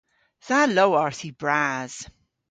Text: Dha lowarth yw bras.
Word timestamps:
Dha 0.47 0.59
lowarth 0.75 1.21
yw 1.27 1.33
bras. 1.41 1.93